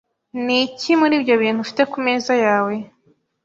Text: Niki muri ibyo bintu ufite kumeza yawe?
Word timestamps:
Niki 0.45 0.91
muri 1.01 1.13
ibyo 1.19 1.35
bintu 1.41 1.59
ufite 1.61 1.81
kumeza 1.91 2.33
yawe? 2.45 2.75